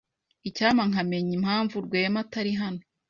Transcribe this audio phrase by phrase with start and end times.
[0.49, 2.81] Icyampa nkamenya impamvu Rwema atari hano.